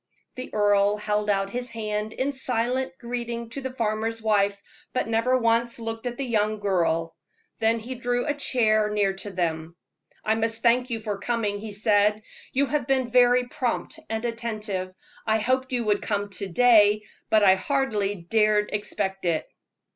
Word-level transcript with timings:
The 0.33 0.51
earl 0.51 0.97
held 0.97 1.29
out 1.29 1.51
his 1.51 1.69
hand 1.69 2.11
in 2.13 2.31
silent 2.31 2.93
greeting 2.97 3.49
to 3.49 3.61
the 3.61 3.69
farmer's 3.69 4.19
wife, 4.19 4.59
but 4.93 5.07
never 5.07 5.37
once 5.37 5.77
looked 5.77 6.07
at 6.07 6.17
the 6.17 6.25
young 6.25 6.59
girl. 6.59 7.15
Then 7.59 7.77
he 7.77 7.93
drew 7.93 8.25
a 8.25 8.33
chair 8.33 8.89
near 8.89 9.13
to 9.17 9.29
them. 9.29 9.75
"I 10.25 10.33
must 10.33 10.63
thank 10.63 10.89
you 10.89 11.01
for 11.01 11.19
coming," 11.19 11.59
he 11.59 11.71
said. 11.71 12.23
"You 12.51 12.65
have 12.65 12.87
been 12.87 13.11
very 13.11 13.43
prompt 13.45 13.99
and 14.09 14.25
attentive. 14.25 14.91
I 15.27 15.37
hoped 15.37 15.71
you 15.71 15.83
would 15.85 16.01
come 16.01 16.29
to 16.29 16.47
day, 16.47 17.03
but 17.29 17.43
I 17.43 17.53
hardly 17.53 18.15
dared 18.15 18.71
expect 18.73 19.23
it." 19.25 19.47